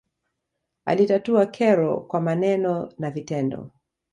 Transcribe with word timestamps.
alitatua 0.85 1.45
kero 1.45 1.97
kwa 1.99 2.21
maneno 2.21 2.93
na 2.99 3.11
vitendo 3.11 3.71